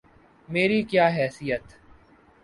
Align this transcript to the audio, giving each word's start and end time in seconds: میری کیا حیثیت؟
میری 0.49 0.83
کیا 0.83 1.07
حیثیت؟ 1.07 1.61